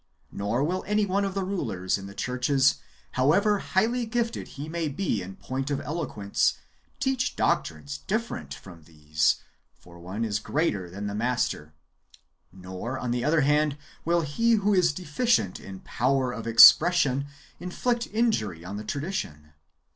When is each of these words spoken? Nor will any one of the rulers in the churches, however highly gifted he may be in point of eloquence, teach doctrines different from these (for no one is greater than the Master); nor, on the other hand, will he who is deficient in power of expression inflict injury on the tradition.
Nor 0.31 0.63
will 0.63 0.83
any 0.87 1.05
one 1.05 1.23
of 1.23 1.35
the 1.35 1.43
rulers 1.43 1.95
in 1.95 2.07
the 2.07 2.15
churches, 2.15 2.77
however 3.11 3.59
highly 3.59 4.07
gifted 4.07 4.47
he 4.57 4.67
may 4.67 4.87
be 4.87 5.21
in 5.21 5.35
point 5.35 5.69
of 5.69 5.79
eloquence, 5.79 6.55
teach 6.99 7.35
doctrines 7.35 7.99
different 7.99 8.51
from 8.51 8.85
these 8.85 9.43
(for 9.75 9.97
no 9.97 10.01
one 10.01 10.25
is 10.25 10.39
greater 10.39 10.89
than 10.89 11.05
the 11.05 11.13
Master); 11.13 11.75
nor, 12.51 12.97
on 12.97 13.11
the 13.11 13.23
other 13.23 13.41
hand, 13.41 13.77
will 14.03 14.21
he 14.21 14.53
who 14.53 14.73
is 14.73 14.91
deficient 14.91 15.59
in 15.59 15.81
power 15.81 16.31
of 16.31 16.47
expression 16.47 17.27
inflict 17.59 18.07
injury 18.07 18.65
on 18.65 18.77
the 18.77 18.83
tradition. 18.83 19.53